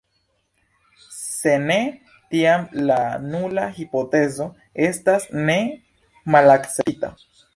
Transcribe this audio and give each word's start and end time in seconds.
Se 1.17 1.51
ne, 1.65 1.75
tiam 2.31 2.63
la 2.91 2.97
nula 3.35 3.67
hipotezo 3.77 4.49
estas 4.89 5.29
ne 5.51 5.59
malakceptita. 6.37 7.13